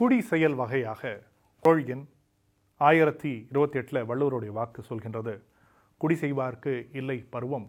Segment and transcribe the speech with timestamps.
[0.00, 1.10] குடி செயல் வகையாக
[1.64, 2.04] கோழியன்
[2.80, 5.34] ஆயிரத்தி இருபத்தி எட்டில் வள்ளுவருடைய வாக்கு சொல்கின்றது.
[6.00, 7.66] குடி செய்வார்க்கு இல்லை பருவம்.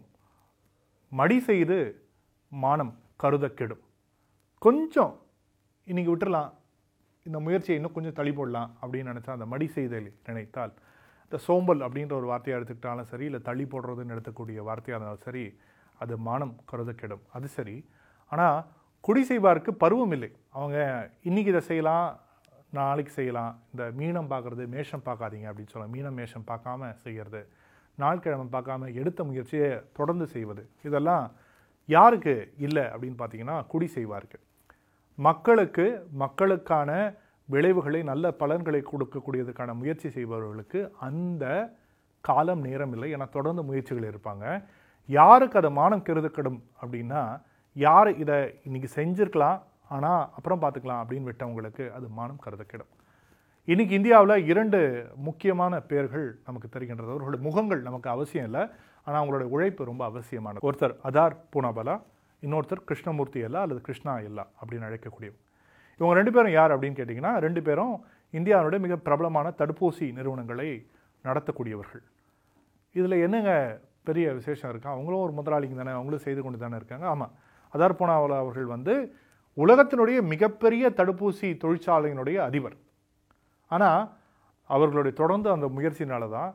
[1.12, 1.76] மடி செய்து
[2.52, 3.82] மானம் கருத கெடும்
[4.58, 5.14] கொஞ்சம்
[5.86, 6.50] இன்னைக்கு விட்டுறலாம்.
[7.26, 10.72] இந்த முயற்சியை இன்னும் கொஞ்சம் தள்ளி போடலாம் அப்படின்னு நினச்சா அந்த மடி செய்தல் நினைத்தால்
[11.24, 15.44] இந்த சோம்பல் அப்படின்ற ஒரு வார்த்தையாக எடுத்துக்கிட்டாலும் சரி இல்லை தள்ளி போடுறதுன்னு எடுத்துக்கூடிய வார்த்தையாக இருந்தாலும் சரி
[15.98, 17.76] அது மானம் கருத கெடும் அது சரி.
[18.30, 18.58] ஆனால்
[19.06, 20.30] குடி செய்வார்க்கு பருவம் இல்லை.
[20.58, 20.78] அவங்க
[21.28, 22.08] இன்னைக்கு இதை செய்யலாம்
[22.78, 23.52] நாளைக்கு செய்யலாம்.
[23.72, 27.42] இந்த மீனம் பார்க்குறது மேஷம் பார்க்காதீங்க அப்படின்னு சொல்லலாம் மீனம் மேஷம் பார்க்காம செய்கிறது
[27.98, 30.62] நாள்கிழமை பார்க்காம எடுத்த முயற்சியை தொடர்ந்து செய்வது.
[30.88, 31.24] இதெல்லாம்
[31.88, 32.34] யாருக்கு
[32.66, 34.38] இல்லை அப்படின்னு பார்த்தீங்கன்னா குடி செய்வார்க்கு
[35.18, 35.86] மக்களுக்கு
[36.22, 36.90] மக்களுக்கான
[37.48, 41.44] விளைவுகளை நல்ல பலன்களை கொடுக்கக்கூடியதுக்கான முயற்சி செய்பவர்களுக்கு அந்த
[42.24, 44.44] காலம் நேரம் இல்லை ஏன்னா தொடர்ந்து முயற்சிகள் இருப்பாங்க.
[45.08, 47.22] யாருக்கு அதை மானம் கருதக்கடும் அப்படின்னா
[47.76, 49.58] யார் இதை இன்னைக்கு செஞ்சுருக்கலாம்
[49.94, 52.90] ஆனால் அப்புறம் பார்த்துக்கலாம் அப்படின்னு விட்டவங்களுக்கு அது மானம் கருதக்கிடும்.
[53.68, 54.78] இன்றைக்கி இந்தியாவில் இரண்டு
[55.26, 57.10] முக்கியமான பேர்கள் நமக்கு தெரிகின்றது.
[57.14, 58.62] அவர்களுடைய முகங்கள் நமக்கு அவசியம் இல்லை
[59.04, 60.64] ஆனால் அவங்களுடைய உழைப்பு ரொம்ப அவசியமானது.
[60.68, 61.94] ஒருத்தர் அதார் பூனாபலா
[62.42, 65.30] இன்னொருத்தர் கிருஷ்ணமூர்த்தி எல்லா அல்லது கிருஷ்ணா எல்லா அப்படின்னு அழைக்கக்கூடிய
[66.00, 67.94] இவங்க ரெண்டு பேரும் யார் அப்படின்னு கேட்டிங்கன்னா ரெண்டு பேரும்
[68.34, 70.68] இந்தியாவுடைய மிக பிரபலமான தடுப்பூசி நிறுவனங்களை
[71.24, 72.04] நடத்தக்கூடியவர்கள்.
[72.94, 73.52] இதில் என்னங்க
[74.08, 74.90] பெரிய விசேஷம் இருக்கா?
[74.96, 77.06] அவங்களும் ஒரு முதலாளிங்க தானே அவங்களும் செய்து கொண்டு தானே இருக்காங்க.
[77.14, 77.34] ஆமாம்
[77.74, 78.94] அதர்பனாவலா அவர்கள் வந்து
[79.56, 82.76] உலகத்தினுடைய மிகப்பெரிய தடுப்பூசி தொழிற்சாலையினுடைய அதிபர்.
[83.70, 84.02] ஆனால்
[84.70, 86.52] அவர்களுடைய தொடர்ந்து அந்த முயற்சினால தான்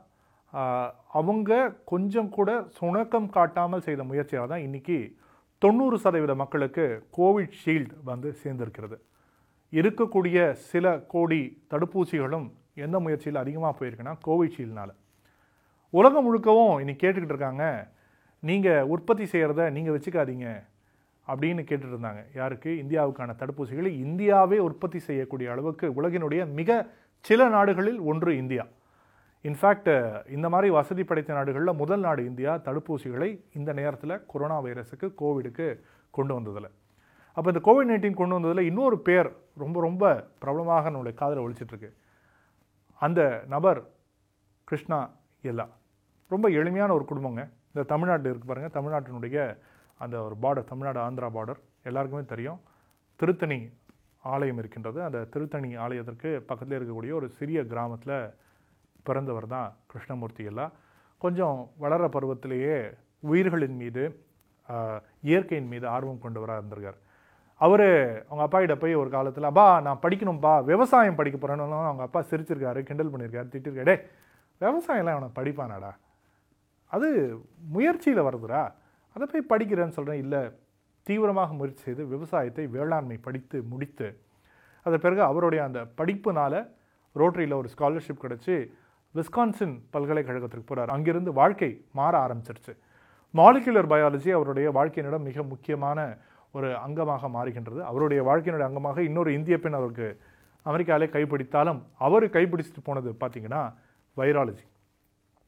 [1.20, 1.52] அவங்க
[1.92, 4.98] கொஞ்சம் கூட சுணக்கம் காட்டாமல் செய்த முயற்சியால் தான் இன்னைக்கு
[5.62, 6.86] தொண்ணூறு சதவீத மக்களுக்கு
[7.18, 8.98] கோவிட்ஷீல்டு வந்து சேர்ந்திருக்கிறது.
[9.74, 10.38] இருக்கக்கூடிய
[10.72, 12.48] சில கோடி தடுப்பூசிகளும்
[12.86, 14.92] எந்த முயற்சியில் அதிகமாக போயிருக்குன்னா கோவிஷீல்டுனால
[15.94, 17.66] உலகம் முழுக்கவும் இன்னைக்கு கேட்டுக்கிட்டு இருக்காங்க
[18.44, 20.48] நீங்கள் உற்பத்தி செய்கிறத நீங்கள் வச்சுக்காதீங்க
[21.28, 22.22] அப்படின்னு கேட்டுட்ருந்தாங்க.
[22.36, 22.70] யாருக்கு?
[22.84, 26.88] இந்தியாவுக்கான தடுப்பூசிகளை இந்தியாவே உற்பத்தி செய்யக்கூடிய அளவுக்கு உலகினுடைய மிக
[27.20, 28.66] சில நாடுகளில் ஒன்று இந்தியா.
[29.44, 29.92] இன்ஃபேக்ட்
[30.30, 35.80] இந்த மாதிரி வசதி படைத்த நாடுகளில் முதல் நாடு இந்தியா தடுப்பூசிகளை இந்த நேரத்தில் கொரோனா வைரஸுக்கு கோவிடுக்கு
[36.10, 36.70] கொண்டு வந்ததில்.
[37.34, 41.90] அப்போ இந்த கோவிட் நைன்டீன் கொண்டு வந்ததில் இன்னொரு பேர் ரொம்ப ரொம்ப பிரபலமாக நம்மளுடைய காதில் ஒழிச்சிட்ருக்கு
[43.00, 43.80] அந்த நபர்
[44.64, 45.00] கிருஷ்ணா
[45.42, 45.68] எல்லா.
[46.30, 47.42] ரொம்ப எளிமையான ஒரு குடும்பங்க.
[47.74, 49.58] இந்த தமிழ்நாட்டில் இருக்கு பாருங்கள் தமிழ்நாட்டினுடைய
[50.04, 52.60] அந்த ஒரு பார்டர் தமிழ்நாடு ஆந்திரா பார்டர் எல்லாருக்குமே தெரியும்.
[53.20, 53.60] திருத்தணி
[54.34, 55.00] ஆலயம் இருக்கின்றது.
[55.08, 58.18] அந்த திருத்தணி ஆலயத்திற்கு பக்கத்தில் இருக்கக்கூடிய ஒரு சிறிய கிராமத்தில்
[59.08, 60.74] பிறந்தவர் தான் கிருஷ்ணமூர்த்தி எல்லாம்
[61.24, 62.78] கொஞ்சம் வளர பருவத்திலேயே
[63.32, 64.04] உயிர்களின் மீது
[65.30, 66.98] இயற்கையின் மீது ஆர்வம் கொண்டவராக இருந்திருக்கார்.
[67.66, 67.86] அவர்
[68.30, 72.82] அவங்க அப்பா கிட்ட போய் ஒரு காலத்தில் அப்பா நான் படிக்கணும்ப்பா விவசாயம் படிக்க போகிறேன்னு அவங்க அப்பா சிரிச்சிருக்காரு
[72.90, 73.96] கிண்டல் பண்ணியிருக்காரு திட்டிருக்காரு.
[74.60, 75.92] டே விவசாயம்லாம் அவனை படிப்பானாடா?
[76.92, 77.08] அது
[77.76, 78.62] முயற்சியில் வருதுடா.
[79.18, 80.42] அதை போய் படிக்கிறேன்னு சொல்கிறேன் இல்லை
[81.08, 84.08] தீவிரமாக முயற்சி செய்து விவசாயத்தை வேளாண்மை படித்து முடித்து
[84.86, 86.54] அதன் பிறகு அவருடைய அந்த படிப்புனால
[87.16, 88.56] ரோட்டரியில் ஒரு ஸ்காலர்ஷிப் கிடச்சி
[89.16, 92.74] விஸ்கான்சின் பல்கலைக்கழகத்திற்கு போகிறார் அங்கிருந்து வாழ்க்கை மாற ஆரம்பிச்சிருச்சு.
[93.34, 96.00] மாலிகுலர் பயாலஜி அவருடைய வாழ்க்கையினிடம் மிக முக்கியமான
[96.54, 97.80] ஒரு அங்கமாக மாறுகின்றது.
[97.90, 100.08] அவருடைய வாழ்க்கையினுடைய அங்கமாக இன்னொரு இந்திய பெண் அவருக்கு
[100.66, 103.62] அமெரிக்காவிலே கைப்பிடித்தாலும் அவர் கைப்பிடிச்சிட்டு போனது பார்த்தீங்கன்னா
[104.18, 104.66] வைராலஜி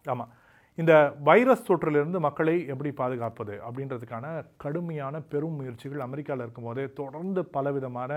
[0.05, 0.31] ஆமாம்
[0.79, 4.25] இந்த வைரஸ் தொற்றிலிருந்து மக்களை எப்படி பாதுகாப்பது அப்படின்றதுக்கான
[4.57, 8.11] கடுமையான பெரும் முயற்சிகள் அமெரிக்காவில் இருக்கும்போதே தொடர்ந்து பலவிதமான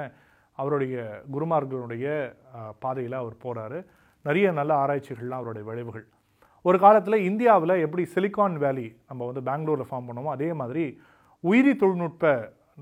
[0.59, 0.97] அவருடைய
[1.33, 2.07] குருமார்களுடைய
[2.79, 3.79] பாதையில் அவர் போகிறாரு
[4.25, 6.05] நிறைய நல்ல ஆராய்ச்சிகள்லாம் அவருடைய விளைவுகள்.
[6.65, 10.85] ஒரு காலத்தில் இந்தியாவில் எப்படி சிலிகான் வேலி நம்ம வந்து பெங்களூரில் ஃபார்ம் பண்ணோமோ அதே மாதிரி
[11.45, 12.27] உயிரி தொழில்நுட்ப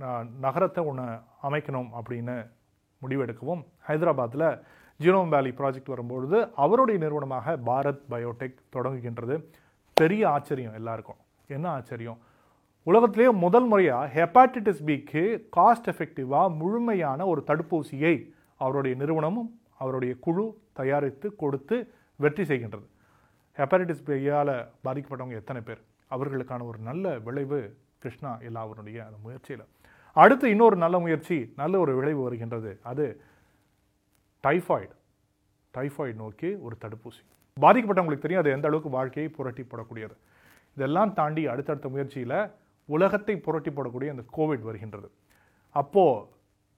[0.00, 1.06] ந- நகரத்தை ஒன்று
[1.42, 2.36] அமைக்கணும் அப்படின்னு
[3.02, 4.48] முடிவெடுக்கவும் ஹைதராபாத்தில்
[5.00, 9.36] ஜீனோம் வேலி ப்ராஜெக்ட் வரும்பொழுது அவருடைய நிறுவனமாக பாரத் பயோடெக் தொடங்குகின்றது.
[10.02, 11.20] பெரிய ஆச்சரியம் எல்லாருக்கும்.
[11.46, 12.18] என்ன ஆச்சரியம்?
[12.90, 15.22] உலகத்திலேயே முதல் முறையாக ஹெப்பாட்டிட்டிஸ் பிக்கு
[15.56, 18.14] காஸ்ட் எஃபெக்டிவாக முழுமையான ஒரு தடுப்பூசியை
[18.56, 21.76] அவருடைய நிறுவனமும் அவருடைய குழு தயாரித்து கொடுத்து
[22.16, 22.86] வெற்றி செய்கின்றது.
[23.56, 25.82] ஹெப்பாட்டிட்டிஸ் பியால் பாதிக்கப்பட்டவங்க எத்தனை பேர்?
[26.10, 27.60] அவர்களுக்கான ஒரு நல்ல விளைவு
[28.02, 29.66] கிருஷ்ணா எல்லாவருடைய அந்த முயற்சியில்.
[30.16, 32.72] அடுத்து இன்னொரு நல்ல முயற்சி நல்ல ஒரு விளைவு வருகின்றது.
[32.92, 33.06] அது
[34.46, 34.94] டைஃபாய்டு.
[35.74, 37.24] டைஃபாய்டு நோக்கி ஒரு தடுப்பூசி.
[37.64, 40.14] பாதிக்கப்பட்டவங்களுக்கு தெரியும் அது எந்த அளவுக்கு வாழ்க்கையை புரட்டி போடக்கூடியது.
[40.76, 42.36] இதெல்லாம் தாண்டி அடுத்தடுத்த முயற்சியில்
[42.88, 45.08] உலகத்தை புரட்டி போடக்கூடிய அந்த கோவிட் வருகின்றது.
[45.80, 46.26] அப்போது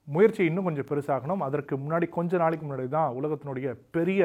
[0.08, 1.42] முயற்சி இன்னும் கொஞ்சம் பெருசாகணும்.
[1.48, 4.20] அதற்கு முன்னாடி கொஞ்ச நாளைக்கு முன்னாடி தான் உலகத்தினுடைய பெரிய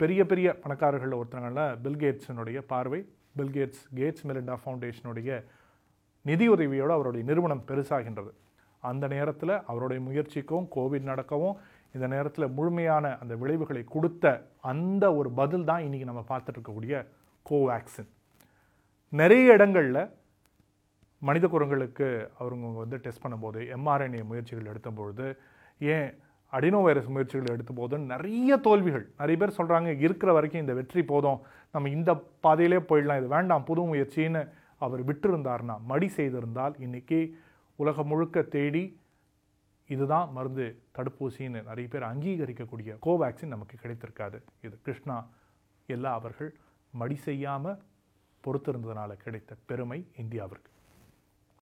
[0.00, 3.00] பெரிய பெரிய பணக்காரர்கள் ஒருத்தனால பில்கேட்ஸினுடைய பார்வை
[3.38, 5.30] பில்கேட்ஸ் கேட்ஸ் மெலிண்டா ஃபவுண்டேஷனுடைய
[6.28, 8.30] நிதி உதவியோடு அவருடைய நிறுவனம் பெருசாகின்றது.
[8.82, 11.56] அந்த நேரத்தில் அவருடைய முயற்சிக்கும் கோவிட் நடக்கவும்
[11.94, 14.24] இந்த நேரத்தில் முழுமையான அந்த விளைவுகளை கொடுத்த
[14.62, 16.94] அந்த ஒரு பதில் தான் இன்றைக்கி நம்ம பார்த்துட்டு இருக்கக்கூடிய
[17.46, 18.08] கோவேக்சின்.
[19.12, 20.02] நிறைய இடங்களில்
[21.22, 22.08] மனித குரங்களுக்கு
[22.38, 25.26] அவங்க வந்து டெஸ்ட் பண்ணும்போது எம்ஆர்என்ஏ முயற்சிகள் எடுத்தபொழுது
[25.80, 26.08] ஏன்
[26.52, 31.40] அடினோ வைரஸ் முயற்சிகள் எடுத்த போது நிறைய தோல்விகள் நிறைய பேர் சொல்கிறாங்க இருக்கிற வரைக்கும் இந்த வெற்றி போதும்
[31.74, 32.10] நம்ம இந்த
[32.40, 34.42] பாதையிலே போயிடலாம் இது வேண்டாம் புது முயற்சின்னு
[34.76, 37.20] அவர் விட்டிருந்தார்னா மடி செய்திருந்தால் இன்றைக்கி
[37.78, 38.84] உலகம் முழுக்க தேடி
[39.88, 40.64] இதுதான் மருந்து
[40.98, 44.38] தடுப்பூசின்னு நிறைய பேர் அங்கீகரிக்கக்கூடிய கோவேக்சின் நமக்கு கிடைத்திருக்காது.
[44.62, 45.16] இது கிருஷ்ணா
[45.86, 46.50] எல்லா அவர்கள்
[46.92, 47.80] மடி செய்யாமல்
[48.44, 50.70] பொறுத்திருந்ததுனால கிடைத்த பெருமை இந்தியாவிற்கு.